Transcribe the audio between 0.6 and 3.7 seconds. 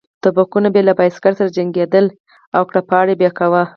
به یې له بایسکل سره جنګېدل او کړپهار به یې کاوه.